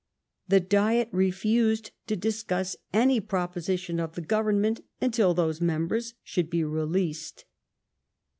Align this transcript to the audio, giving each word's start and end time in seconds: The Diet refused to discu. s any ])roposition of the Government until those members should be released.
The 0.47 0.59
Diet 0.59 1.09
refused 1.11 1.91
to 2.07 2.17
discu. 2.17 2.53
s 2.61 2.75
any 2.91 3.21
])roposition 3.21 3.99
of 4.03 4.15
the 4.15 4.21
Government 4.21 4.83
until 4.99 5.35
those 5.35 5.61
members 5.61 6.15
should 6.23 6.49
be 6.49 6.63
released. 6.63 7.45